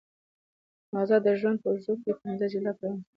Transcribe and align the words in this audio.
ماغزه 0.93 1.17
د 1.25 1.27
ژوند 1.39 1.57
په 1.61 1.67
اوږدو 1.71 1.93
کې 2.01 2.11
پنځه 2.21 2.45
جلا 2.51 2.71
پړاوونه 2.77 3.01
تېروي. 3.03 3.09